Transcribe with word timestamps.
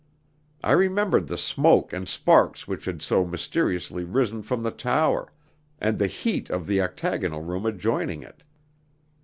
I 0.63 0.71
remembered 0.71 1.27
the 1.27 1.37
smoke 1.37 1.93
and 1.93 2.09
sparks 2.09 2.67
which 2.67 2.85
had 2.85 3.03
so 3.03 3.23
mysteriously 3.23 4.03
risen 4.03 4.41
from 4.41 4.63
the 4.63 4.71
tower, 4.71 5.31
and 5.77 5.99
the 5.99 6.07
heat 6.07 6.49
of 6.49 6.65
the 6.65 6.81
octagonal 6.81 7.43
room 7.43 7.67
adjoining 7.67 8.23
it. 8.23 8.41